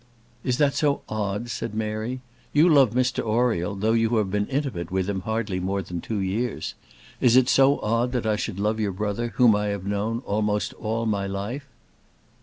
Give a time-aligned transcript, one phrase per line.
[0.43, 2.21] "It that so odd?" said Mary.
[2.53, 6.17] "You love Mr Oriel, though you have been intimate with him hardly more than two
[6.17, 6.73] years.
[7.19, 10.73] Is it so odd that I should love your brother, whom I have known almost
[10.73, 11.67] all my life?"